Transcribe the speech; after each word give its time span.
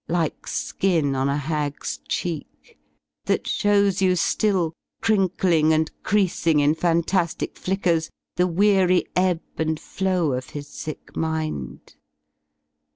Like 0.07 0.47
skin 0.47 1.13
on 1.15 1.29
a 1.29 1.37
hag's 1.37 1.99
cheeky 2.07 2.75
that 3.25 3.45
shows 3.45 4.01
you 4.01 4.13
§iill. 4.13 4.71
Crinkling 4.99 5.73
and 5.73 5.91
creasing 6.01 6.59
in 6.59 6.73
fantastic 6.73 7.55
flickers, 7.55 8.09
The 8.35 8.47
weary 8.47 9.05
ebb 9.15 9.43
and 9.59 9.79
flow 9.79 10.31
of 10.33 10.49
his 10.49 10.67
sick 10.67 11.15
mind. 11.15 11.93